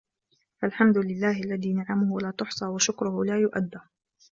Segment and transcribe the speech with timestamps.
[0.61, 3.79] فَالْحَمْدُ لِلَّهِ الَّذِي نِعَمُهُ لَا تُحْصَى وَشُكْرُهُ لَا يُؤَدَّى